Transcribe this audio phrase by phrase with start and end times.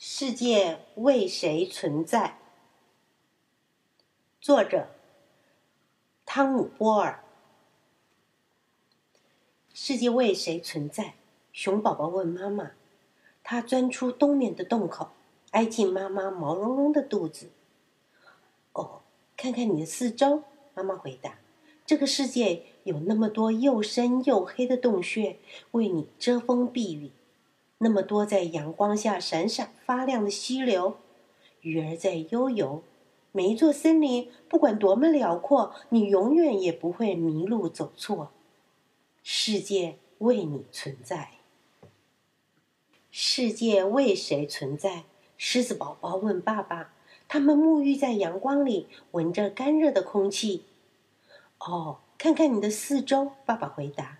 [0.00, 2.38] 世界为谁存在？
[4.40, 4.86] 作者：
[6.24, 7.24] 汤姆·波尔。
[9.74, 11.14] 世界为谁存在？
[11.52, 12.70] 熊宝宝问妈妈。
[13.42, 15.08] 他钻出冬眠的洞口，
[15.50, 17.50] 挨近妈妈毛茸茸的肚子。
[18.74, 19.00] 哦，
[19.36, 20.44] 看看你的四周，
[20.74, 21.40] 妈妈回答。
[21.84, 25.40] 这个世界有那么多又深又黑的洞穴，
[25.72, 27.10] 为你遮风避雨。
[27.78, 30.96] 那么多在阳光下闪闪发亮的溪流，
[31.60, 32.82] 鱼儿在悠游。
[33.30, 38.32] 每一座森林，不管多么辽阔，你永远也不会迷路走错。
[39.22, 41.32] 世界为你存在。
[43.10, 45.04] 世界为谁存在？
[45.36, 46.92] 狮子宝宝问爸爸。
[47.28, 50.64] 他们沐浴在阳光里，闻着干热的空气。
[51.58, 54.17] 哦，看看你的四周，爸爸回答。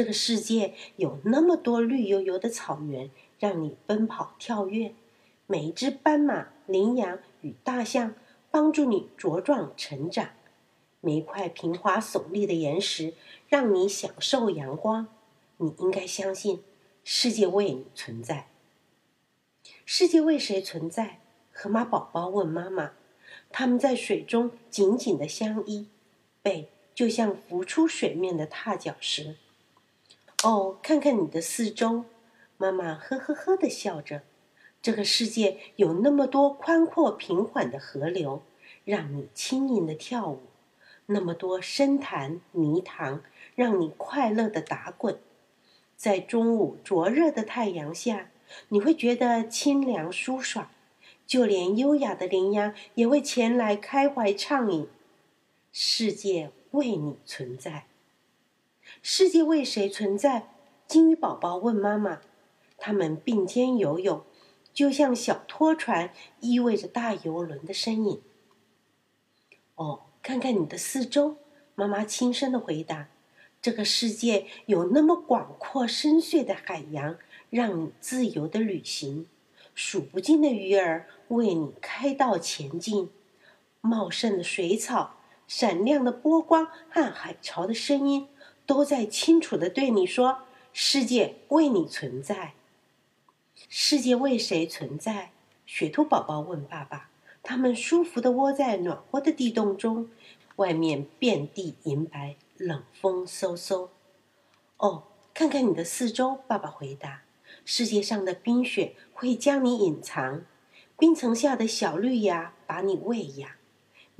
[0.00, 4.94] 这个世界有那么多绿油油的草原，让你奔跑跳跃；
[5.46, 8.14] 每一只斑马、羚羊与大象
[8.50, 10.28] 帮助你茁壮成长；
[11.02, 13.12] 每一块平滑耸立的岩石
[13.46, 15.06] 让你享受阳光。
[15.58, 16.62] 你应该相信，
[17.04, 18.48] 世界为你存在。
[19.84, 21.20] 世界为谁存在？
[21.52, 22.92] 河马宝宝问妈妈。
[23.50, 25.90] 他们在水中紧紧的相依，
[26.40, 29.36] 背就像浮出水面的踏脚石。
[30.42, 32.06] 哦，看看你的四周，
[32.56, 34.22] 妈妈呵呵呵的笑着。
[34.80, 38.42] 这个世界有那么多宽阔平缓的河流，
[38.86, 40.38] 让你轻盈的跳舞；
[41.04, 43.22] 那么多深潭泥塘，
[43.54, 45.18] 让你快乐的打滚。
[45.94, 48.30] 在中午灼热的太阳下，
[48.70, 50.70] 你会觉得清凉舒爽，
[51.26, 54.88] 就连优雅的羚羊也会前来开怀畅饮。
[55.70, 57.89] 世界为你存在。
[59.02, 60.50] 世界为谁存在？
[60.86, 62.20] 金鱼宝宝问妈妈。
[62.76, 64.24] 他们并肩游泳，
[64.72, 68.22] 就像小拖船，依偎着大游轮的身影。
[69.74, 71.36] 哦，看看你的四周，
[71.74, 73.08] 妈妈轻声的回答。
[73.62, 77.18] 这个世界有那么广阔深邃的海洋，
[77.50, 79.26] 让你自由的旅行。
[79.74, 83.10] 数不尽的鱼儿为你开道前进。
[83.82, 88.28] 茂盛的水草，闪亮的波光和海潮的声音。
[88.70, 90.42] 都在清楚的对你说
[90.72, 92.52] ：“世界为你存在。”
[93.68, 95.32] 世界为谁存在？
[95.66, 97.10] 雪兔宝宝问爸爸。
[97.42, 100.08] 他们舒服的窝在暖和的地洞中，
[100.54, 103.88] 外面遍地银白，冷风嗖嗖。
[104.76, 105.02] 哦，
[105.34, 107.22] 看看你的四周，爸爸回答。
[107.64, 110.44] 世界上的冰雪会将你隐藏，
[110.96, 113.50] 冰层下的小绿芽把你喂养。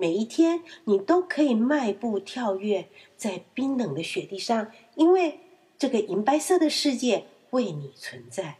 [0.00, 2.88] 每一天，你都可以迈步跳跃
[3.18, 5.40] 在冰冷的雪地上，因为
[5.76, 8.56] 这个银白色的世界为你存在。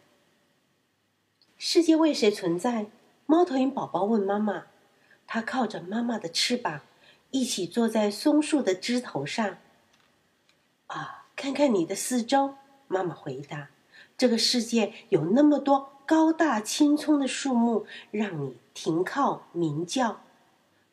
[1.56, 2.90] 世界为谁存在？
[3.24, 4.66] 猫头鹰宝宝问妈妈。
[5.26, 6.82] 它靠着妈妈的翅膀，
[7.30, 9.56] 一起坐在松树的枝头上。
[10.88, 13.70] 啊，看看你的四周，妈妈回答。
[14.18, 20.20] 这个世界有那么多高大青葱的树木，让你停靠鸣叫。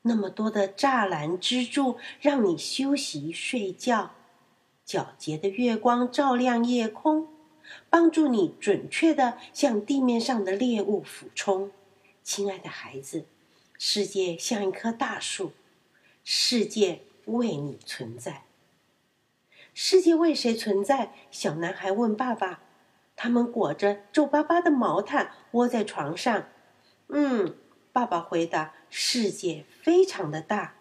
[0.07, 4.11] 那么多的栅栏支柱，让你休息睡觉；
[4.85, 7.27] 皎洁的月光照亮夜空，
[7.89, 11.71] 帮助你准确的向地面上的猎物俯冲。
[12.23, 13.25] 亲爱的孩子，
[13.77, 15.51] 世界像一棵大树，
[16.23, 18.43] 世界为你存在。
[19.73, 21.13] 世界为谁存在？
[21.29, 22.61] 小男孩问爸爸。
[23.15, 26.45] 他们裹着皱巴巴的毛毯，窝在床上。
[27.09, 27.55] 嗯。
[27.97, 30.75] 爸爸回答：“世界非常的大，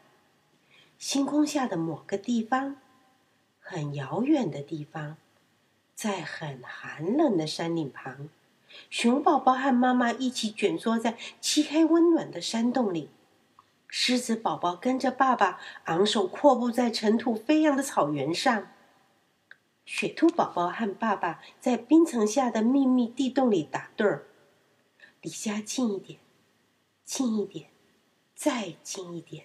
[0.98, 2.76] 星空下的某个地方，
[3.58, 5.16] 很遥远的地方，
[5.94, 8.28] 在很寒冷的山顶旁，
[8.90, 13.08] 熊宝宝和妈妈一起蜷缩在漆黑温暖的山洞里。
[13.88, 18.68] 狮子宝宝跟着爸爸昂首阔步在尘土飞扬的草原上。
[19.86, 24.26] 雪兔宝宝和爸爸在冰层下的秘密地洞里打盹儿。
[25.22, 26.18] 离家近一点。”
[27.06, 27.68] 近一点，
[28.34, 29.44] 再近一点，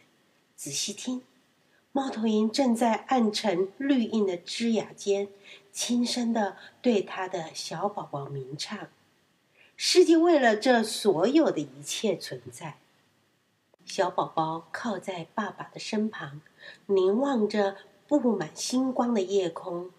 [0.56, 1.22] 仔细听，
[1.92, 5.30] 猫头鹰正在暗沉绿荫的枝桠间，
[5.72, 8.90] 轻声的对他的小宝宝鸣唱。
[9.78, 12.80] 世界为了这所有的一切存在。
[13.86, 16.42] 小宝宝靠在爸爸的身旁，
[16.88, 17.78] 凝望着
[18.08, 19.92] 布满星光的夜空。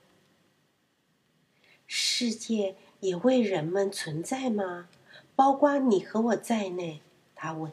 [1.86, 4.88] 世界也为人们存在吗？
[5.36, 7.00] 包括你和我在内。
[7.42, 7.72] 他问：“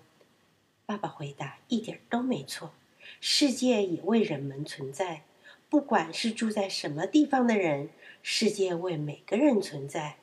[0.88, 2.74] 爸爸回答，一点都没错。
[3.21, 5.25] 世界也为人们存在，
[5.69, 7.89] 不管是住在什么地方的人，
[8.24, 10.18] 世界为每个人存在。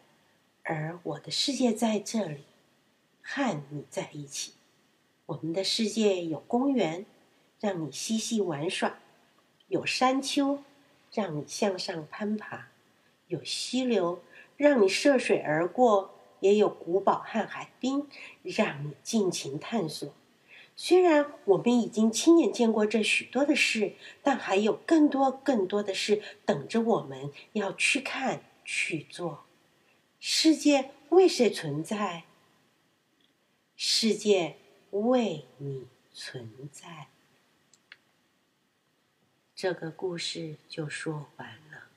[0.64, 2.42] 而我的世界在这里，
[3.22, 4.54] 和你在一起。
[5.26, 7.06] 我们的世界有公园，
[7.60, 8.98] 让你嬉戏玩耍；
[9.68, 10.64] 有山丘，
[11.12, 12.70] 让你向上攀爬；
[13.28, 14.24] 有溪流，
[14.56, 18.08] 让你涉水而过；也有古堡和海滨，
[18.42, 20.12] 让你尽情探索。
[20.74, 29.44] 虽然我们已经亲眼见过这许多的事，但还有更多更多的事等着我们要去看去做。
[30.20, 32.24] 世界为谁存在？
[33.76, 34.56] 世界。
[34.92, 37.08] 为你存在，
[39.54, 41.88] 这个故事就说完了。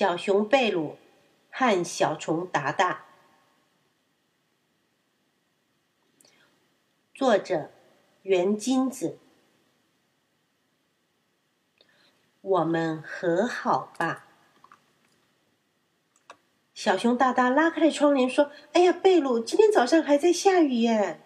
[0.00, 0.96] 小熊贝鲁
[1.50, 3.04] 和小虫达达，
[7.14, 7.70] 作者
[8.22, 9.18] 袁金子。
[12.40, 14.26] 我们和好吧。
[16.72, 21.20] 小熊大大拉开了窗帘，说：“哎呀，贝鲁，今天早上还在下雨耶。”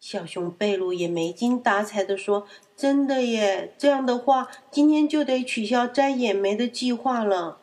[0.00, 7.57] 小熊贝鲁也没精打采的说：“真的耶，这样的话，今天就得取消摘野莓的计划了。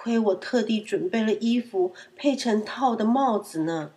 [0.00, 3.90] 亏我特地准备了衣服配成套的帽子呢。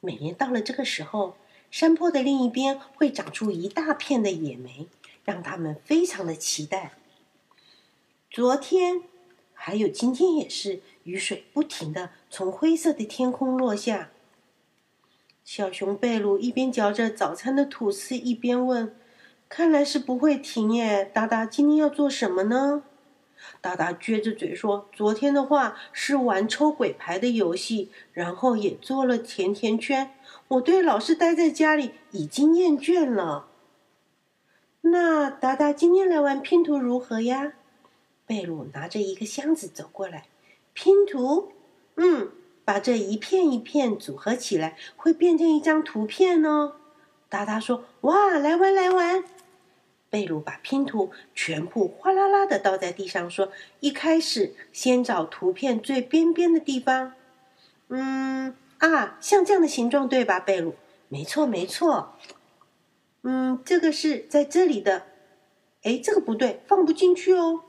[0.00, 1.36] 每年到了这个时候，
[1.70, 4.88] 山坡的另一边会长出一大片的野莓，
[5.22, 6.92] 让他们非常的期待。
[8.30, 9.02] 昨天。”
[9.52, 14.10] 还有今天也是，雨水不停的从灰色的天空落下。
[15.44, 18.94] 小熊贝鲁一边嚼着早餐的吐司，一边问
[19.48, 22.84] ：“看来是不会停耶。”达达今天要做什么呢？
[23.60, 30.12] 达达撅着嘴说：“昨天的话是玩抽鬼牌的游戏，然后也做了甜甜圈。
[30.48, 33.48] 我对老是待在家里已经厌倦了。
[34.82, 37.52] 那达达今天来玩拼图如何呀？”
[38.26, 40.26] 贝鲁拿着一个箱子走过来，
[40.72, 41.52] 拼图，
[41.94, 42.30] 嗯，
[42.64, 46.72] 把这一片一片组合起来，会变成一张图片哦。
[47.28, 49.22] 达达说：“哇，来玩来玩！”
[50.16, 57.12] 贝鲁把拼图全部哗啦啦的倒在地上，说：“一开始先找图片最边边的地方，
[57.88, 60.74] 嗯啊，像这样的形状对吧？”贝鲁
[61.10, 62.14] ：“没错没错。”
[63.24, 65.02] 嗯，这个是在这里的，
[65.82, 67.64] 哎，这个不对，放不进去哦。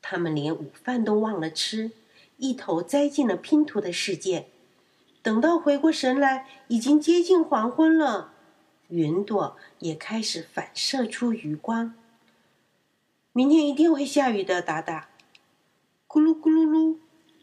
[0.00, 1.90] 他们连午饭都忘了吃，
[2.36, 4.46] 一头栽进了拼图的世界。
[5.22, 8.32] 等到回过神来，已经接近黄昏了，
[8.90, 11.94] 云朵也开始反射出余光。
[13.32, 15.08] 明天一定会下雨的，达达。
[16.08, 16.96] 咕噜咕噜噜，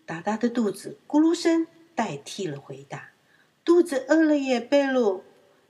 [0.05, 1.65] 达达的肚子咕噜声
[1.95, 3.11] 代替了回答。
[3.63, 5.23] 肚子饿了耶，贝鲁。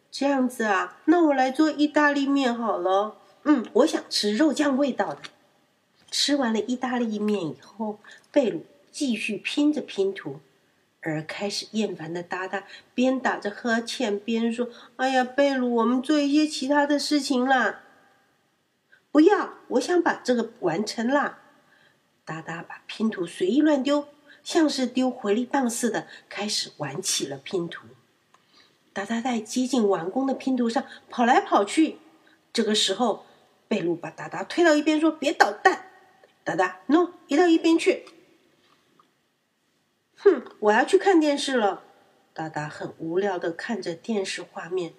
[0.10, 3.18] 这样子啊，那我来做意大利面好了。
[3.44, 5.22] 嗯，我想吃肉酱味道的。
[6.10, 8.00] 吃完了意大利面以后，
[8.32, 10.40] 贝鲁继续拼着拼图，
[11.02, 12.64] 而开始厌烦的达达
[12.94, 14.68] 边打着呵欠边说
[14.98, 17.84] ：“哎呀，贝鲁，我们做一些其他的事情啦！”
[19.12, 21.40] 不要，我想把这个完成啦。
[22.26, 24.08] 达达把拼图随意乱丢，
[24.44, 27.88] 像是丢回力棒似的，开始玩起了拼图。
[28.92, 32.00] 达达在接近完工的拼图上跑来跑去。
[32.52, 33.26] 这个时候，
[33.68, 35.86] 贝鲁把达达推到一边，说：“别捣蛋。”
[36.44, 38.06] 达达，喏，移到一边去。
[40.18, 41.84] 哼，我要去看电视了。
[42.34, 44.94] 达达很无聊的看着电视画面。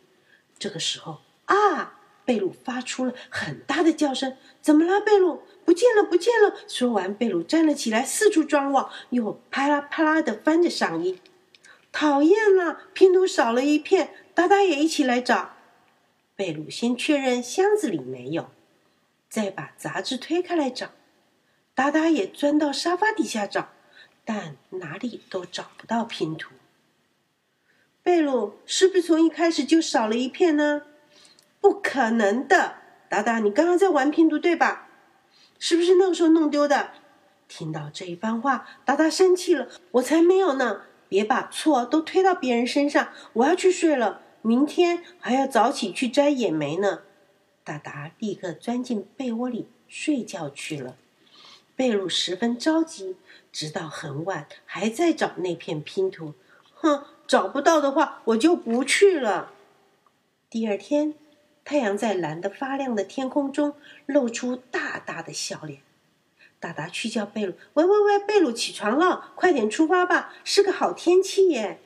[0.58, 4.36] 这个时候，啊，贝鲁发出了很大的叫声。
[4.60, 5.42] 怎么了，贝鲁？
[5.64, 6.54] 不见了，不见了！
[6.66, 11.20] 说完，贝鲁站了起来，四处张望，又啪啦啪啦的翻着上衣。
[11.92, 14.10] 讨厌了，拼图少了一片。
[14.34, 15.56] 达达也一起来找。
[16.36, 18.50] 贝鲁先确认箱子里没有，
[19.28, 20.90] 再把杂志推开来找。
[21.74, 23.70] 达达也钻到沙发底下找，
[24.30, 26.52] 但哪里都找不到拼图。
[28.02, 30.82] 贝鲁是不是从一开始就少了一片呢？
[31.62, 32.74] 不可能的，
[33.08, 34.90] 达达，你刚刚在玩拼图对吧？
[35.58, 36.90] 是不是那个时候弄丢的？
[37.48, 39.66] 听到这一番话，达达生气了。
[39.92, 40.82] 我才没有呢！
[41.08, 43.08] 别把错都推到别人身上。
[43.32, 47.00] 我要去睡了，明天还要早起去摘野莓呢。
[47.64, 50.96] 达达立刻钻进被窝里睡觉去了。
[51.78, 53.16] 贝鲁十分着急，
[53.52, 56.34] 直到很晚还在找那片拼图。
[56.74, 59.52] 哼，找不到的话，我就不去了。
[60.50, 61.14] 第二天，
[61.64, 65.82] 太阳在蓝得发亮的天空中露出大大的笑脸。
[66.58, 71.78] 达达去叫贝鲁：“喂喂喂，贝鲁，起床了，快点出发吧，是个好天气耶！”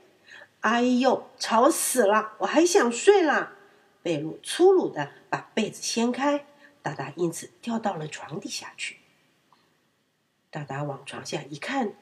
[0.61, 3.53] 哎呦，吵死了，我还想睡啦。
[4.03, 6.47] 贝鲁粗鲁的把被子掀开，
[6.81, 8.97] 达达因此掉到了床底下去。
[10.53, 11.95] 达达往床下一看，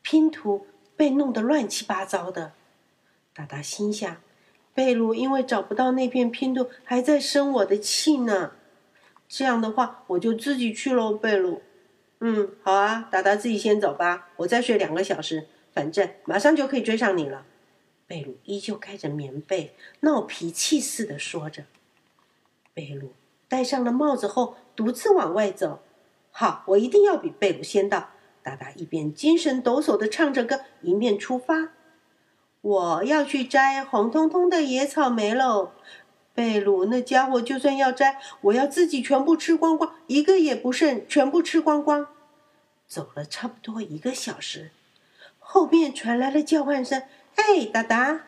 [0.00, 0.66] 拼图
[0.96, 2.54] 被弄得乱七八糟的。
[3.34, 4.16] 达达心想：
[4.72, 8.52] 贝鲁因为找不到那片拼图，还在生我的气呢。
[9.28, 11.60] 这样的话，我就自己去喽，贝鲁。
[12.20, 17.44] 嗯，好啊，达达自己先走吧，我再睡两个小时，反正马上就可以追上你了。
[18.06, 21.64] 贝鲁依旧盖着棉被，闹脾气似的说着。
[22.72, 23.12] 贝鲁
[23.46, 25.82] 戴上了帽子后，独自往外走。
[26.30, 28.10] 好，我一定要比贝鲁先到。
[28.42, 31.72] 达达一边精神抖擞的唱着歌，一面出发。
[32.62, 35.72] 我要去摘红彤彤的野草莓喽。
[36.34, 42.06] 贝鲁那家伙就算要摘，我要自己全部吃光光，一个也不剩，全部吃光光。
[42.86, 44.70] 走了差不多一个小时，
[45.38, 47.02] 后面传来了叫唤声
[47.36, 48.22] ：“哎，达达！”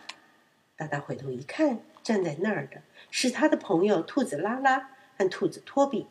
[0.76, 6.06] 达达回头一看，站在那儿的是他的朋友兔子拉拉和兔子托比。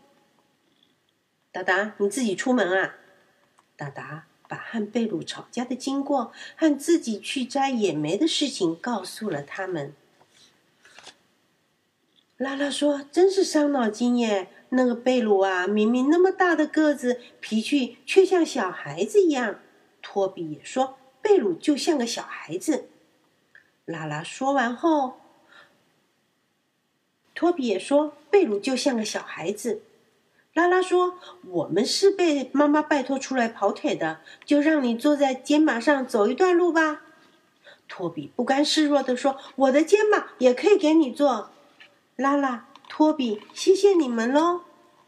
[1.51, 2.95] 达达，你自己出门啊？
[3.75, 9.93] 达达把和贝鲁吵架的经过和自己去摘野莓的事情告诉了他们。
[12.37, 14.47] 拉拉说：“真是伤脑筋耶！
[14.69, 19.59] 那个贝鲁啊，明明那么大的个子，脾气却像小孩子一样。”
[20.01, 22.89] 托比也说：“贝鲁就像个小孩子。”
[23.85, 25.19] 拉拉说完后，
[27.35, 29.81] 托比也说：“贝鲁就像个小孩子。”
[30.53, 31.17] 拉拉说
[31.47, 37.03] ：“我们是被妈妈拜托出来跑腿的，就让你坐在肩膀上走一段路吧。”
[37.87, 41.49] 托比不甘示弱地说：“我的肩膀也可以给你坐。”
[42.17, 44.61] 拉拉、托比，谢谢你们喽！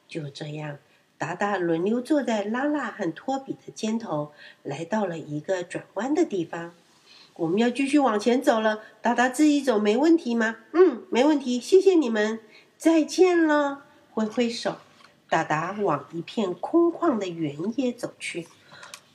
[0.07, 0.77] 就这样，
[1.17, 4.31] 达达轮流坐在拉拉和托比的肩头，
[4.63, 6.73] 来到了一个转弯的地方。
[7.35, 8.79] 我们要继续往前走了。
[9.01, 10.57] 达达自己走没问题吗？
[10.71, 11.59] 嗯，没问题。
[11.59, 12.39] 谢谢你们，
[12.77, 13.85] 再见了。
[14.12, 14.77] 挥挥手，
[15.34, 18.48] 达达往一片空旷的原野走去。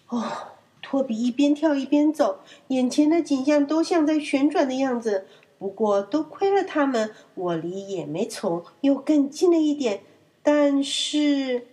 [0.08, 0.48] 哦，
[0.82, 5.28] 托比一边跳一边走，眼前的景象都像在旋转的样子。
[5.60, 10.02] 不过，多亏了他们，我离野莓丛又更近了一点。
[10.42, 11.68] 但是，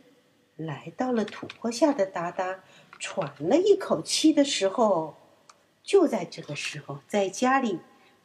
[0.55, 2.59] 来到了土坡下的达达
[2.99, 5.15] 喘了一口气的时候，
[5.81, 7.79] 就在这个时候，在家里，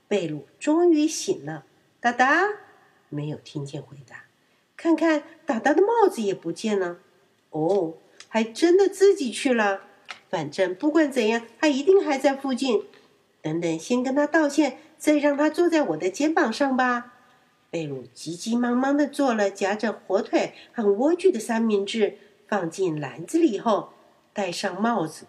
[0.07, 1.65] 贝鲁终于醒了。
[1.99, 2.43] 达达
[3.09, 4.25] 没有听见回答，
[4.81, 7.01] 看看达达的帽子也不见了。
[7.51, 9.83] 哦，还真的自己去了。
[10.31, 12.87] 反正不管怎样，他一定还在附近。
[13.43, 14.79] 等等，先跟他道歉。
[14.97, 17.15] 再让他坐在我的肩膀上吧。
[17.71, 22.17] 贝鲁急急忙忙地做了夹着火腿和莴苣的三明治，
[22.49, 23.93] 放进篮子里后，
[24.33, 25.27] 戴上帽子，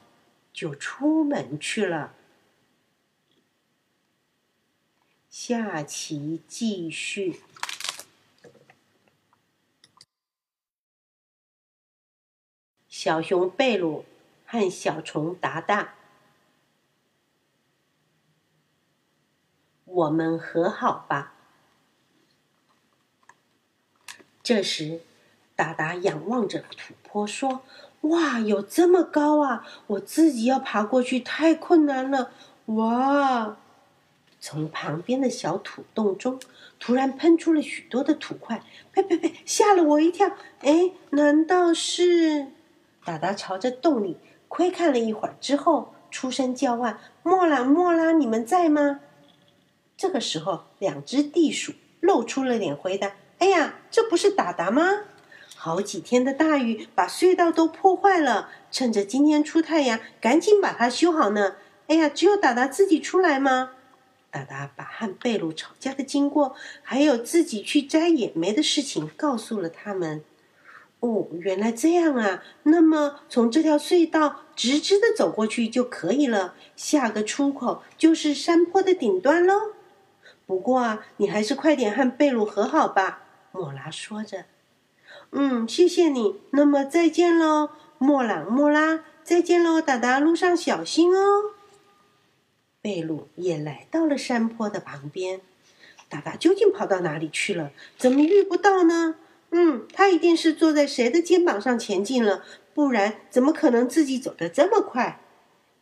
[0.54, 2.14] 就出门去了。
[5.30, 7.40] 下期继续。
[13.04, 14.06] 小熊贝鲁
[14.46, 15.96] 和小虫达达。
[19.86, 21.34] 我们和好吧。
[24.44, 25.02] 这时，
[25.56, 27.64] 达达仰望着土坡说
[28.02, 29.66] ：“哇，有这么高啊！
[29.88, 32.32] 我自己要爬过去太困难了。”
[32.78, 33.58] 哇！
[34.40, 36.40] 从旁边的小土洞中
[36.80, 39.34] 突然喷出了许多的土块，呸呸呸！
[39.44, 40.38] 吓了我一跳。
[40.60, 42.52] 哎，难道是？
[43.04, 44.18] 达达朝着洞里
[44.48, 49.00] 窥看了一会儿之后，出声叫唤：“莫拉，莫拉，你们在吗？”
[49.98, 54.84] 这个时候，两只地鼠露出了脸，回答：“哎呀，这不是达达吗？
[55.56, 61.56] 好几天的大雨把隧道都破坏了，趁着今天出太阳，赶紧把它修好呢。
[61.88, 63.72] 哎呀，只有达达自己出来吗？”
[64.32, 70.24] 达达把和贝鲁吵架的经过，还有自己去摘野莓的事情告诉了他们。
[71.02, 72.44] 哦，原来这样啊！
[72.64, 79.74] 那么从这条隧道直直的走过去就可以了，下个出口就是山坡的顶端喽。
[80.46, 84.46] 不过啊，你还是快点和贝鲁和好吧。”莫拉说着。
[85.34, 86.40] “嗯，谢谢你。
[86.52, 91.52] 那么再见喽，莫朗莫拉，再见喽，达达，路上小心哦。”
[92.80, 95.42] 贝鲁也来到了山坡的旁边。
[96.10, 97.72] 达达究竟跑到哪里去了？
[97.98, 99.16] 怎么遇不到呢？
[99.52, 102.44] 嗯，他一定是坐在谁的肩膀上前进了，
[102.74, 105.22] 不然怎么可能自己走得这么快？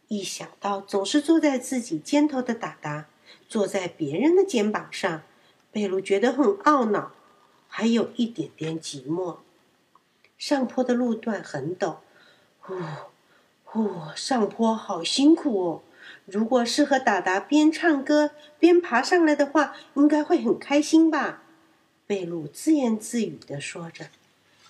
[0.07, 3.07] 一想到总是坐在自己肩头的达达。
[3.47, 5.23] 坐在别人的肩膀上，
[5.71, 7.11] 贝鲁觉得很懊恼，
[7.67, 9.37] 还有一点点寂寞。
[10.37, 11.97] 上坡的路段很陡，
[12.59, 12.75] 呼
[13.63, 15.81] 呼，上坡好辛苦哦。
[16.25, 21.43] 如果是和达达边唱歌边爬上来的话，应该会很开心吧？
[22.09, 24.07] 贝鲁自言自语的说着。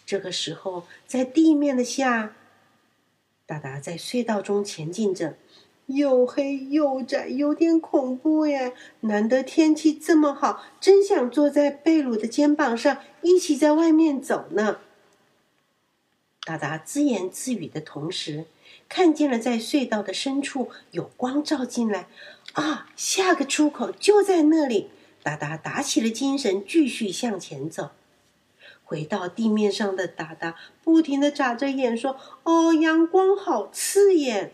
[0.06, 2.36] 这个时候，在地面的下，
[3.46, 5.38] 达达在隧道中前进着，
[5.86, 8.74] 又黑又窄，有点恐怖耶。
[9.00, 14.82] 难得天气这么好，真想坐在贝鲁的肩膀上，一起在外面走呢。
[16.44, 18.48] 达达自言自语的同时，
[18.90, 22.10] 看见了在隧道的深处有光照进来。
[22.52, 24.90] 啊，下个出口就在那里！
[25.22, 27.92] 达达打起了精神，继续向前走。
[28.84, 34.52] 回到地面上的达达不停的眨着眼，说：“哦，阳光好刺眼。”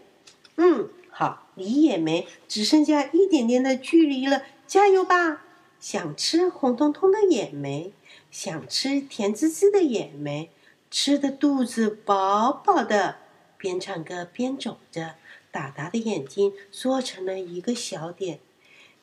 [0.58, 5.44] 嗯，好，离野莓只剩下一点点的距离了，加油吧！
[5.80, 7.94] 想吃红彤彤的野莓，
[8.32, 10.50] 想吃甜滋滋的野莓，
[10.90, 13.18] 吃的肚子饱饱的，
[13.58, 15.16] 边唱歌边走着。
[15.52, 18.40] 达达的眼睛缩成了一个小点，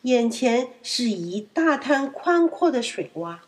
[0.03, 3.39] 眼前是一大滩宽阔的水洼。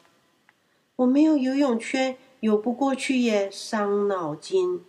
[0.96, 4.84] 我没有游泳圈，游不过去也伤脑筋。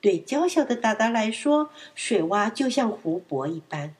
[0.00, 3.94] 对娇小的达达来说，水洼就像湖泊一般。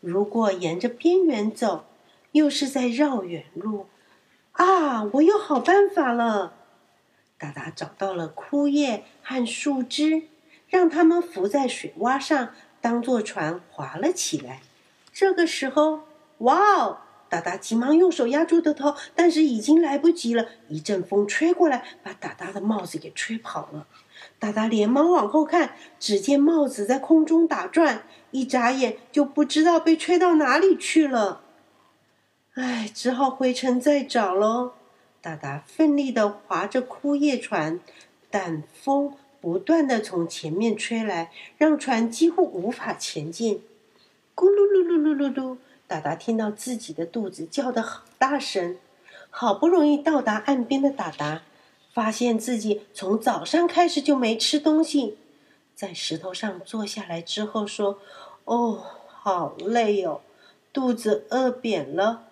[0.00, 1.84] 如果沿着边缘走，
[2.32, 3.86] 又是在绕远路。
[4.52, 6.54] 啊，我有好办法了！
[7.36, 10.22] 达达找到了枯叶和树枝，
[10.68, 12.54] 让它们浮在水洼上。
[12.80, 14.62] 当做船划了起来，
[15.12, 16.00] 这个时候，
[16.42, 16.98] 哇哦！
[17.28, 20.46] 达达急忙用手压住的头，但是已经来不及了。
[20.68, 23.86] 一阵风吹过来，把达达的帽子给吹跑了。
[24.38, 31.40] 达达连忙往后看，只见帽子在空中打转，一眨眼就不知道被吹到哪里去了。
[32.54, 34.72] 唉，只好回城再找喽。
[35.20, 37.80] 达达奋力地划着枯叶船，
[38.30, 39.14] 但风。
[39.40, 43.64] 不断的从前面吹来，让船几乎无法前进。
[44.36, 48.78] 咕噜噜噜噜噜噜，达达听到自己的肚子叫得好大声。
[49.34, 51.42] 好不容易到达岸边的达达，
[51.94, 55.16] 发现自己从早上开始就没吃东西，
[55.74, 57.98] 在石头上坐下来之后说
[58.44, 60.20] ：“哦，好累哦，
[60.70, 62.24] 肚子饿扁了。”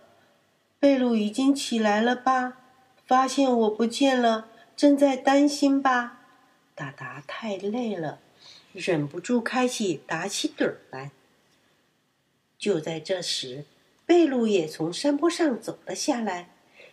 [0.78, 2.58] 贝鲁已经起来了吧？
[3.06, 6.20] 发现我不见了，正在担心吧？
[6.74, 8.18] 达达太累了，
[8.72, 11.10] 忍不住开启打起盹儿来。
[12.60, 13.64] 就在这时，
[14.04, 16.50] 贝鲁也从山坡上走了下来，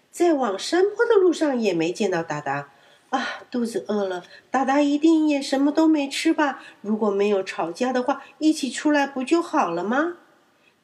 [0.09, 2.69] 在往山坡的路上也没见到达达。
[3.09, 6.63] 啊，肚子饿了，达达一定也什么都没吃吧？
[6.81, 10.17] 如果没有吵架的话，一起出来不就好了吗？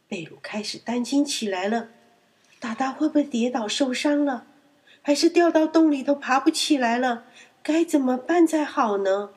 [0.10, 1.90] 贝鲁开始担心起来了，
[2.60, 4.46] 达达会不会跌倒受伤了，
[5.02, 7.24] 还是掉到洞里头爬不起来了？
[7.62, 9.30] 该怎么办才好呢？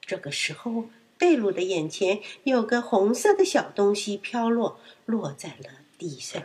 [0.00, 0.86] 这个时候，
[1.22, 6.42] 贝鲁的眼前有个红色的小东西飘落，落在了地上。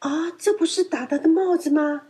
[0.00, 2.02] 啊，这不是达达的帽子吗？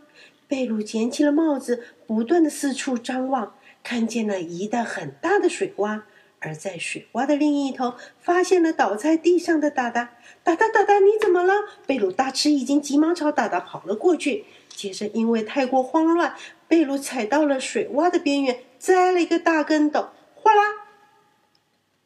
[0.47, 6.01] 贝鲁捡起了帽子，不断的四处张望，看见了一袋很大的水洼，
[6.39, 10.15] 而在水洼的另一头，发现了倒在地上的达达。
[10.43, 11.53] 达达，达达，你怎么了？
[11.85, 14.45] 贝鲁大吃一惊，急忙朝达达跑了过去。
[14.69, 16.33] 接着，因为太过慌乱，
[16.67, 20.09] 贝鲁踩到了水洼的边缘，栽了一个大跟斗，
[20.41, 20.61] 哗啦！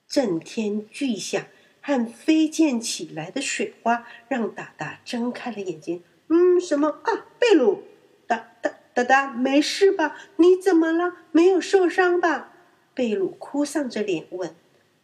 [0.07, 1.43] 震天巨响
[1.81, 6.03] 和飞溅起来的水花让达达睁开了眼睛。
[6.27, 7.25] 嗯，什么啊？
[7.39, 7.83] 贝鲁，
[8.25, 10.15] 达达达达，没事吧？
[10.37, 11.17] 你怎么了？
[11.31, 12.53] 没有受伤吧？
[12.93, 14.55] 贝鲁哭丧着脸问。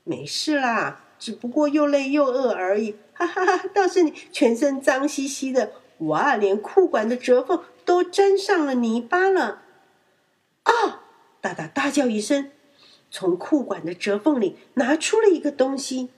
[0.04, 2.96] 没事啦，只不过又累又饿而已。
[3.14, 5.74] 哈哈哈，倒是你全身脏兮兮的。
[6.00, 6.36] 哇！
[6.36, 9.64] 连裤管的折缝都沾上了泥巴了！
[10.64, 11.04] 啊！
[11.42, 12.52] 达达大叫一声，
[13.12, 16.10] 从裤管的折缝里拿出了一个东西，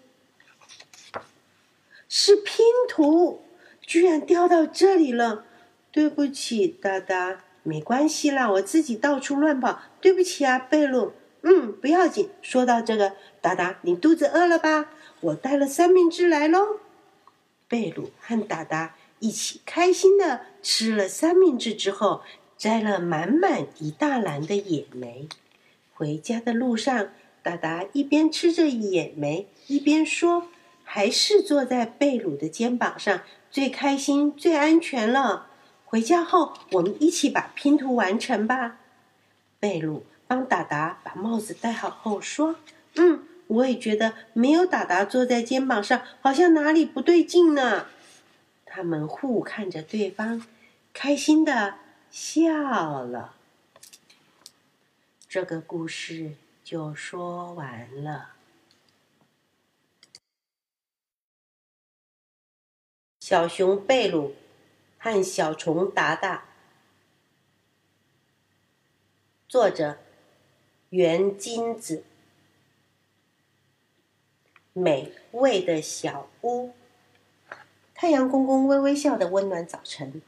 [2.09, 3.43] 是拼图，
[3.81, 5.45] 居然掉到这里了！
[5.91, 9.81] 对不起，达达，没关系啦，我自己到处乱跑。
[9.99, 11.13] 对不起啊，贝鲁。
[11.43, 12.29] 嗯，不要紧。
[12.41, 14.89] 说到这个，达达，你肚子饿了吧？
[15.21, 16.79] 我带了三明治来喽。
[17.67, 18.95] 贝鲁和达达。
[19.19, 22.21] 一起开心的吃了三明治之后，
[22.57, 25.29] 摘了满满一大篮的野莓。
[26.01, 27.09] 回家的路上，
[27.43, 30.47] 达达一边吃着野莓，一边说
[30.83, 35.45] ：“还是坐在贝鲁的肩膀上最开心、最安全了。”
[35.85, 38.79] 回家后，我们一起把拼图完成吧。
[39.59, 42.55] 贝鲁帮达达把帽子戴好后说
[42.97, 47.85] ：“嗯，我也觉得没有达达坐在肩膀上，好像哪里不对劲呢。”
[48.65, 50.43] 他们互看着对方，
[50.93, 51.75] 开心的
[52.09, 53.35] 笑了。
[55.31, 58.33] 这个故事就说完了。
[63.21, 64.35] 小熊贝鲁
[64.97, 66.43] 和小虫达达，
[69.47, 69.99] 作者：
[70.89, 72.03] 圆金子。
[74.73, 76.73] 美味的小屋。
[77.95, 80.21] 太阳公公微微笑的温暖早晨，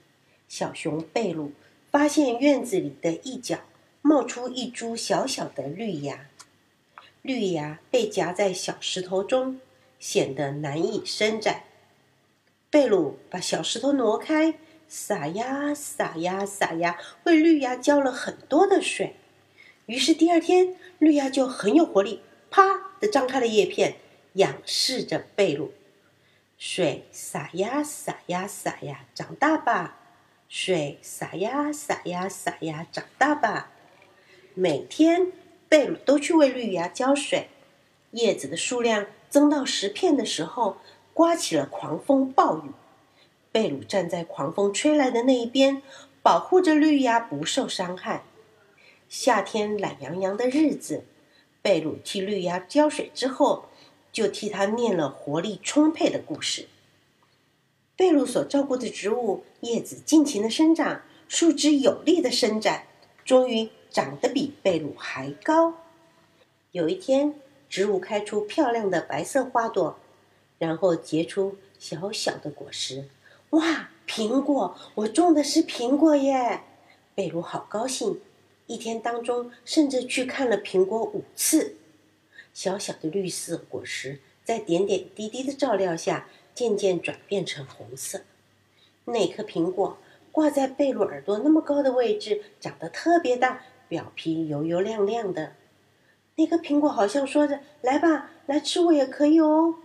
[0.47, 1.51] 小熊贝鲁
[1.91, 3.59] 发现院子里的一角
[4.05, 6.27] 冒出一株小小的绿芽，
[7.21, 9.61] 绿芽被夹在小石头中，
[9.97, 11.63] 显得难以伸展。
[12.69, 14.55] 贝鲁把小石头挪开，
[14.89, 19.15] 撒呀撒呀撒呀，为绿芽浇了很多的水。
[19.85, 23.95] 于是第二天，绿芽就很有活力，啪的张开了叶片。
[24.33, 25.71] 仰视着贝鲁，
[26.57, 29.99] 水洒呀洒呀洒呀，长大吧！
[30.49, 33.69] 水洒呀洒呀洒呀，长大吧！
[34.53, 35.31] 每天
[35.67, 37.47] 贝鲁都去为绿芽浇水。
[38.11, 40.77] 叶子的数量增到十片的时候，
[41.13, 42.71] 刮起了狂风暴雨。
[43.51, 45.81] 贝鲁站在狂风吹来的那一边，
[46.21, 48.23] 保护着绿芽不受伤害。
[49.09, 51.03] 夏天懒洋洋的日子，
[51.61, 53.65] 贝鲁替绿芽浇水之后。
[54.11, 56.67] 就替他念了活力充沛的故事。
[57.95, 62.85] 贝鲁所照顾的植物叶子尽情的生长，树枝有力的伸展，
[63.25, 65.75] 终于长得比贝鲁还高。
[66.71, 67.35] 有一天，
[67.69, 69.99] 植物开出漂亮的白色花朵，
[70.57, 73.07] 然后结出小小的果实。
[73.51, 74.75] 哇，苹果！
[74.95, 76.61] 我种的是苹果耶！
[77.13, 78.19] 贝鲁好高兴，
[78.65, 81.75] 一天当中甚至去看了苹果五次。
[82.51, 88.21] 小小的绿色果实在点点滴滴的照料下，渐渐转变成红色。
[89.05, 89.99] 那颗苹果
[90.31, 95.55] 挂在贝鲁耳朵那么高的位置，长得特别大，表皮油油亮亮的。
[96.35, 99.75] 那个苹果好像说着：“来吧，来吃我也可以哦。”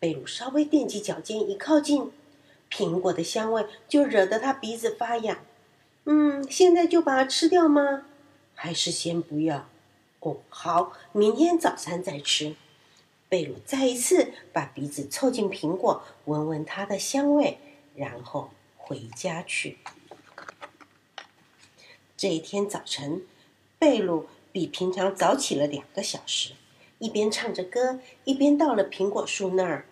[0.00, 2.10] 贝鲁稍微踮起脚尖一靠近，
[2.70, 5.38] 苹果的香味就惹得他鼻子发痒。
[6.04, 8.06] 嗯，现在就把它吃掉吗？
[8.54, 9.68] 还是先不要？
[10.20, 12.56] 哦，好，明天早餐再吃。
[13.28, 17.58] 贝鲁再一次把鼻子凑近苹果，闻闻它的香味，
[17.94, 19.78] 然后回家去。
[22.16, 23.22] 这一天早晨，
[23.82, 26.52] 贝鲁比平常早起了两个小时，
[27.00, 29.86] 一边唱着歌，一边到了苹果树那儿。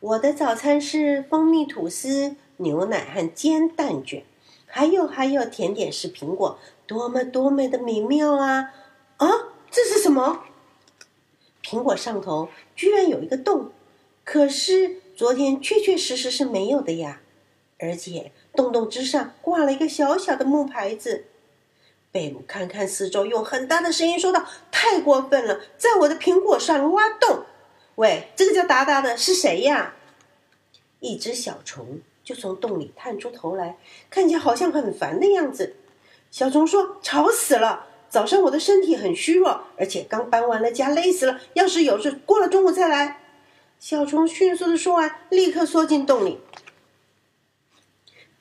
[0.00, 4.24] 我的早餐是蜂蜜吐司、牛奶和煎蛋卷，
[4.66, 8.74] 还有还有甜点是苹果，多么多么的美妙啊！
[9.18, 9.28] 啊！
[9.70, 10.42] 这是什么？
[11.62, 13.70] 苹果上头居然有一个洞，
[14.24, 17.20] 可是昨天确确实实是没有的呀！
[17.78, 21.26] 而且洞洞之上挂了一个小小的木牌子。
[22.10, 27.44] 贝鲁看看四周，用很大的声音说道：“太过分了，在我的苹果上挖洞！
[27.96, 29.94] 喂，这个叫达达的是谁呀？”
[31.00, 33.76] 一只小虫就从洞里探出头来，
[34.10, 35.76] 看起来好像很烦的样子。
[36.30, 41.38] 小虫说：“吵死了！”早上我的身体很虚弱，而且刚搬完了家，累死了。
[41.52, 43.20] 要是有事，过了中午再来。
[43.78, 46.38] 小虫迅速的说完，立刻缩进洞里。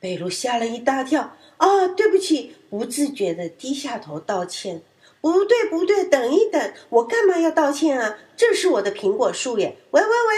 [0.07, 4.81] 贝鲁吓了一大跳，啊，对不起，不自觉的低下头道歉。
[5.19, 8.17] 不对，不对，等一等，我干嘛要道歉啊？
[8.37, 9.75] 这是我的苹果树耶！
[9.91, 10.35] 喂喂喂！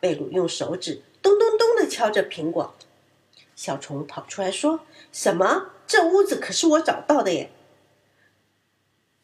[0.00, 2.74] 贝鲁用手指咚咚咚的敲着苹果。
[3.54, 4.80] 小虫跑出来说
[5.12, 5.68] ：“什么？
[5.86, 7.52] 这屋子可是我找到的耶！”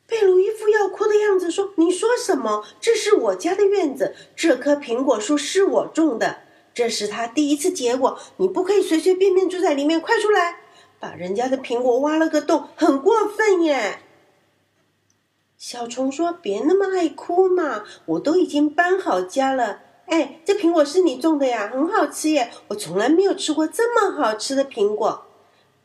[0.06, 2.64] 贝鲁一副要哭的样子说：“你说什么？
[2.80, 6.42] 这是我家的院子，这棵苹果树是我种的，
[6.72, 8.18] 这是它第一次结果。
[8.36, 10.60] 你不可以随随便便住在里面，快出来！
[10.98, 14.00] 把人家的苹果挖了个洞，很过分耶！”
[15.56, 19.80] 小虫说：“别那么爱哭嘛，我都已经搬好家了。
[20.06, 22.50] 哎，这苹果是你种的呀，很好吃耶！
[22.68, 25.26] 我从来没有吃过这么好吃的苹果。”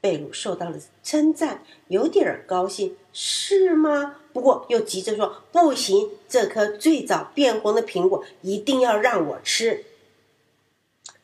[0.01, 4.17] 贝鲁受到了称赞，有点儿高兴，是吗？
[4.31, 9.83] 不过又急着说：“不行，这颗最早变红的苹果一定要让我吃。”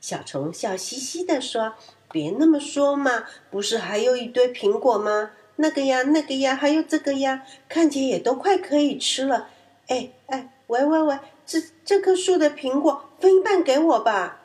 [0.02, 1.76] 小虫笑嘻嘻地说
[2.12, 5.32] ：“别那么说嘛，不是还有一堆苹果吗？
[5.58, 9.50] 那个呀，那个呀，还有这个呀，看起来也都快可以吃了。
[9.88, 14.40] 哎哎，喂喂喂，这这棵树的苹果分一半给我吧。”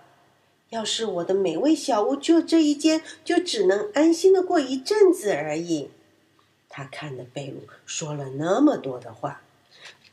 [0.71, 5.91] 要是我的美味小屋就这一间，就只能安心的过一阵子而已。
[6.69, 9.41] 他看着贝鲁说了那么多的话，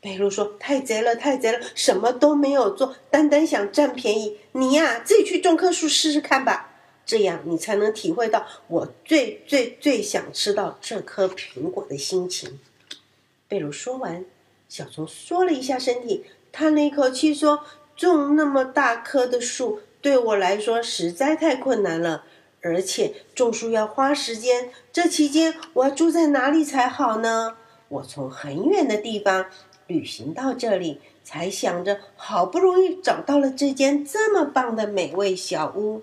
[0.04, 4.36] 贝鲁说：“太贼了，太贼了，什么都没有做，单单想占便宜。
[4.52, 6.74] 你呀，自己去种棵树试试看吧，
[7.06, 12.60] 这样你才能体会到我最最最想吃到这颗苹果的心情。”
[13.48, 14.26] 贝鲁说完，
[14.68, 17.64] 小虫缩了一下身体，叹了一口气说
[17.96, 22.24] ：“种那么大棵的树。”对我来说实在太困难了，
[22.60, 24.68] 而且种树要花时间。
[24.92, 27.56] 这期间我要住在哪里才好呢？
[27.88, 29.46] 我从很远的地方
[29.86, 36.02] 旅行到这里，才想着好不容易找到了这间这么棒的美味小屋。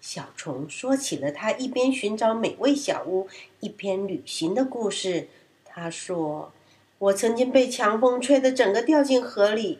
[0.00, 3.28] 小虫说起了他一边寻找美味小屋，
[3.60, 5.28] 一边旅行的故事。
[5.64, 6.52] 他说
[6.98, 9.78] ：“我曾经被强风吹得整个掉进河里，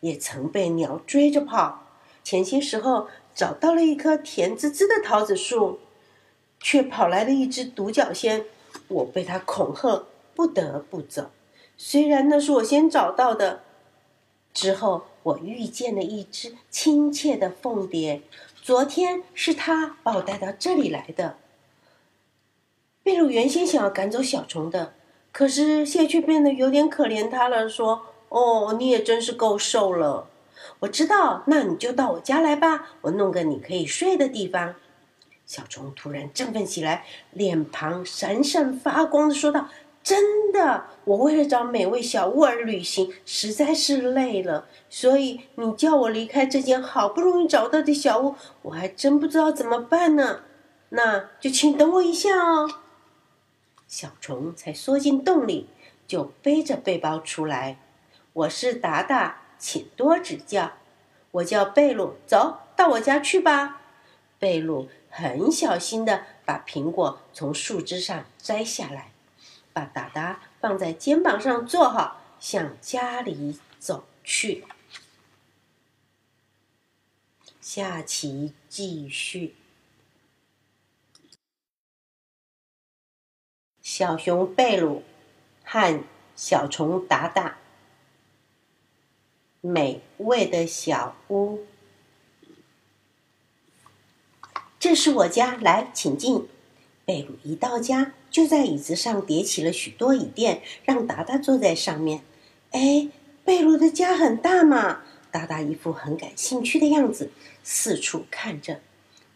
[0.00, 1.86] 也曾被鸟追着跑。
[2.24, 5.78] 前些时候找到了一棵甜滋滋的桃子树，
[6.58, 8.44] 却跑来了一只独角仙，
[8.88, 11.30] 我被它恐吓，不得不走。
[11.82, 13.62] 虽然那是我先找到的。
[14.52, 18.20] 之后我遇见了一只亲切的凤蝶。”
[18.62, 21.38] 昨天是它把我带到这里来的。
[23.02, 24.92] 贝鲁原先想要赶走小虫的，
[25.32, 30.28] 可是现在却变得有点可怜它了，说：“哦，你也真是够瘦了。
[30.80, 34.74] 我知道，那你就到我家来吧，我弄个你可以睡的地方。”
[35.46, 39.70] 小虫突然振奋起来，脸庞闪闪发光的说道。
[40.10, 44.66] 真的，我为了找美味小屋而旅行，实在是累了。
[44.88, 50.40] 所以你叫我离开这间好不容易找到的小屋，我还真不知道怎么办呢。
[50.88, 52.68] 那就请等我一下哦。
[53.86, 55.68] 小虫才缩进洞里，
[56.08, 57.78] 就背着背包出来。
[58.32, 60.72] 我是达达，请多指教。
[61.30, 63.80] 我叫贝鲁，走到我家去吧。
[64.40, 69.09] 贝鲁很小心的把苹果从树枝上摘下来。
[69.72, 74.64] 把达达放在肩膀上，坐好，向家里走去。
[77.60, 79.54] 下期继续。
[83.80, 85.02] 小熊贝鲁
[85.64, 86.04] 和
[86.34, 87.58] 小虫达达，
[89.60, 91.66] 美味的小屋。
[94.78, 96.48] 这是我家，来，请进。
[97.04, 98.12] 贝鲁一到家。
[98.30, 102.22] 就在椅子上叠起了许多椅垫，让达达坐在上面。
[102.70, 103.08] 哎，
[103.44, 105.02] 贝鲁的家很大嘛！
[105.32, 107.30] 达达一副很感兴趣的样子，
[107.62, 108.80] 四处看着。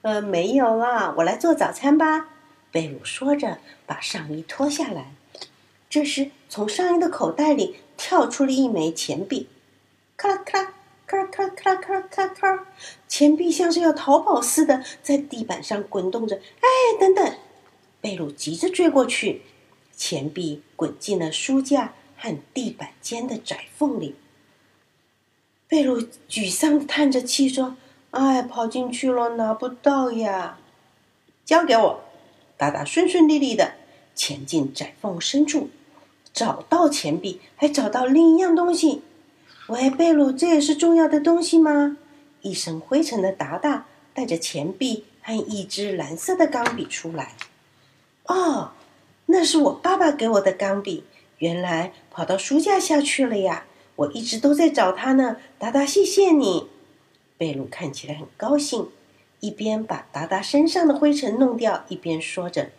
[0.03, 2.29] 呃，没有啊，我来做早餐吧。
[2.71, 5.15] 贝鲁说着，把上衣脱下来。
[5.89, 9.49] 这时，从上衣的口袋里跳出了一枚钱币，
[10.17, 10.75] 咔啦咔啦，
[11.07, 12.67] 咔啦咔啦咔啦咔啦咔啦，
[13.07, 16.37] 钱币像是要逃跑似的，在地板上滚动着。
[16.37, 17.35] 哎，等等！
[18.05, 19.41] 贝鲁急着追过去，
[19.97, 24.15] 钱币滚进了书架和地板间的窄缝里。
[25.67, 27.79] 贝鲁沮丧的叹着气说
[28.13, 30.59] ：“哎，跑进去了，拿不到呀！”
[31.47, 32.05] 交给我，
[32.59, 33.73] 达达顺顺利利的
[34.15, 35.71] 潜进窄缝深处，
[36.35, 39.01] 找到钱币，还找到另一样东西。
[39.69, 41.97] 喂，贝鲁，这也是重要的东西吗？
[42.43, 47.33] 一身灰尘的达达带着钱币和一支蓝色的钢笔出来。
[48.27, 48.73] 哦，
[49.27, 51.05] 那是我爸爸给我的钢笔，
[51.39, 53.67] 原来跑到书架下去了呀！
[53.97, 55.37] 我一直都在找它呢。
[55.59, 56.69] 达达，谢谢你。
[57.37, 58.89] 贝鲁看起来很高兴，
[59.41, 62.71] 一边把达达身上的灰尘弄掉，一边说着：“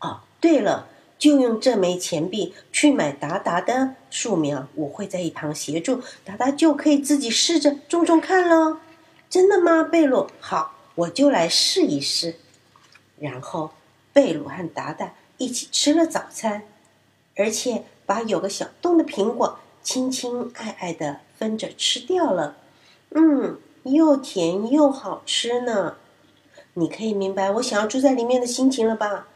[0.00, 0.86] 哦，对了，
[1.18, 8.78] 就用这枚钱币去买达达的树苗，我会在一旁协助，达达就可以自己试着种种看喽。”
[9.28, 10.28] 真的吗，贝鲁？
[10.38, 12.36] 好，我就来试一试，
[13.18, 13.72] 然后。
[14.12, 16.62] 贝鲁和达达一起吃了早餐，
[17.36, 22.56] 而且把有个小洞的苹果亲亲爱爱的分着吃掉了。
[23.10, 25.96] 嗯，又甜又好吃呢。
[26.74, 29.28] 你可以明白我想要住在里面的心情了吧？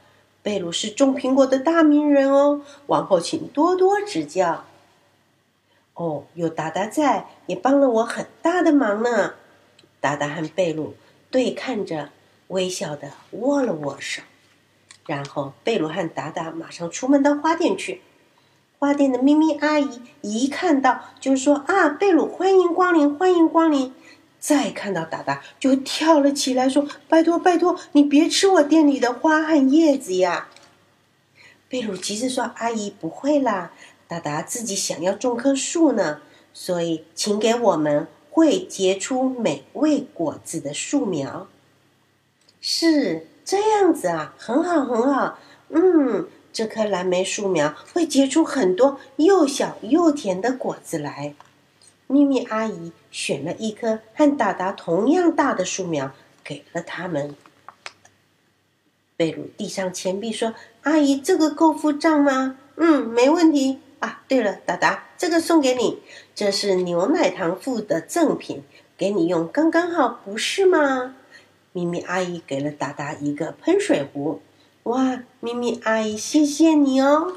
[0.42, 4.64] 贝鲁是种苹果的大名人哦，往后请多多指教。
[5.94, 9.34] 哦，有达达在，也帮了我很大的忙呢。
[10.00, 10.94] 达达和贝鲁
[11.30, 12.10] 对看着，
[12.48, 14.22] 微笑的握了握手。
[15.06, 18.02] 然后贝鲁和达达马上出门到花店去。
[18.78, 23.94] 花店的咪咪阿姨一看到，就说：“啊，贝鲁，欢迎光临，欢迎光临！”
[24.38, 30.48] 再看到达达，就跳了起来，说：“拜托，拜托，你别吃我店里的花和叶子呀！”
[31.70, 33.72] 贝鲁急着说：“阿姨，不会啦，
[34.06, 36.20] 达达自己想要种棵树呢，
[36.52, 41.48] 所以请给我们会结出美味果子的树苗。”
[42.60, 43.28] 是。
[43.46, 45.38] 这样子啊，很好很好。
[45.68, 51.35] 嗯，这棵蓝莓树苗会结出很多又小又甜的果子来。
[52.09, 56.11] 咪咪阿姨选了一棵和达达同样大的树苗，
[56.42, 57.37] 给了他们。
[59.16, 66.02] 贝鲁递上钱币说：“阿姨，这个够付账吗？”“嗯，没问题。”啊，对了，达达，这个送给你，
[66.35, 68.62] 这是牛奶糖附的赠品，
[68.98, 71.14] 给你用刚刚好，不是吗？
[71.76, 74.40] 咪咪阿姨给了达达一个喷水壶，
[74.84, 75.22] 哇！
[75.40, 77.36] 咪咪阿姨，谢谢你哦。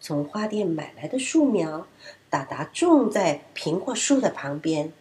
[0.00, 1.88] 从花店买来的树苗，
[2.30, 4.92] 达达种在苹果树的旁边，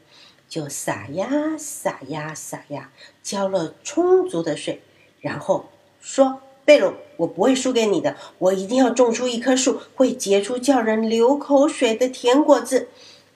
[0.49, 2.89] 就撒呀撒呀撒呀，
[3.21, 4.81] 浇了充足的水，
[5.19, 5.65] 然后
[5.99, 12.87] 说：“贝鲁，我不会输给你的，我一定要种出一棵树，会结出叫人流口水的甜果子。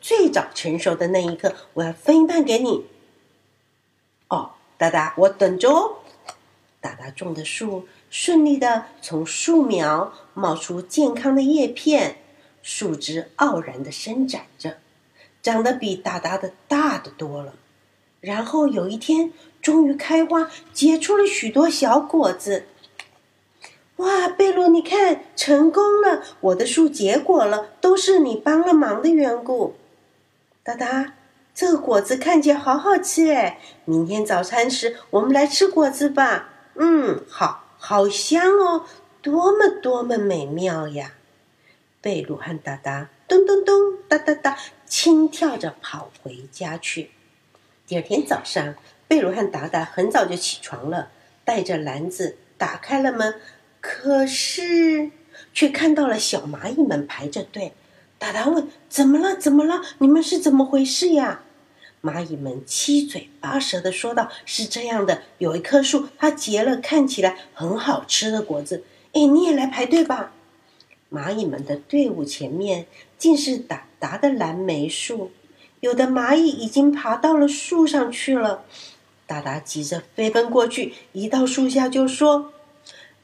[0.01, 2.87] 最早成熟的那一刻，我要分一半给你。”
[4.77, 5.97] 达达，我等着哦。
[6.81, 12.17] 达达种的树顺利的从树苗冒出健康的叶片，
[12.61, 14.77] 树枝傲然的伸展着，
[15.41, 17.53] 长得比达达的大得多了。
[18.21, 22.65] 然后有一天，终于开花，结出了许多小果子。
[23.97, 26.21] 哇，贝洛，你看，成功了！
[26.41, 29.75] 我的树结果了，都是你帮了忙的缘故。
[30.63, 31.13] 达达，
[31.55, 33.61] 这个果子看起来好好吃哎！
[33.85, 36.49] 明天早餐时，我们来吃果子吧。
[36.75, 38.85] 嗯，好，好香哦，
[39.21, 41.13] 多么多么美妙呀！
[42.01, 47.11] 贝鲁和达达咚咚咚哒哒哒，轻跳着跑回家去。
[47.87, 48.75] 第二天早上，
[49.07, 51.07] 贝鲁和达达很早就起床了，
[51.45, 53.39] 带着篮子打开了门，
[53.79, 55.09] 可是
[55.53, 57.71] 却看到了小蚂蚁们排着队。
[58.17, 59.35] 达达问：“怎么了？
[59.35, 59.81] 怎么了？
[59.99, 61.41] 你们是怎么回事呀？”
[62.01, 68.83] 蚂蚁们七嘴八舌的说道：“是这样的，有一棵树，它结了看起来很好吃的果子。
[69.13, 70.31] 哎，你也来排队吧。”
[71.11, 75.31] 蚂蚁们的队伍前面竟是达达的蓝莓树，
[75.79, 78.63] 有的蚂蚁已经爬到了树上去了。
[79.27, 82.53] 达达急着飞奔过去，一到树下就说。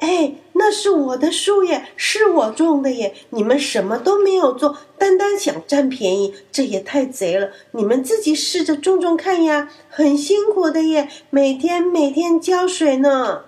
[0.01, 3.13] 哎，那是我的树耶，是我种的耶！
[3.29, 7.51] 你们什么都没有做，单单想占便宜，这也太贼了！
[7.73, 13.43] 你们自己试着种种看呀，很辛苦的耶，每天每天浇水呢。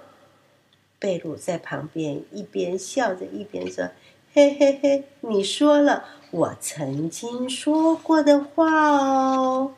[1.00, 3.90] 贝鲁在旁边一边笑着一边说
[4.36, 9.74] ：“嘿嘿嘿，你说了我曾经说过的话哦。”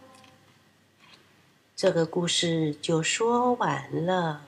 [1.74, 4.42] 这个故事就说完了。